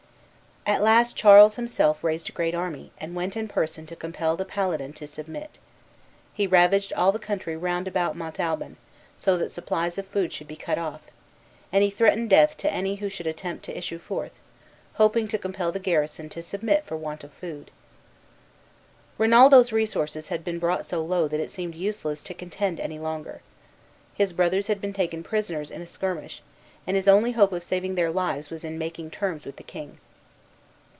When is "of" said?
9.97-10.05, 17.23-17.33, 27.51-27.63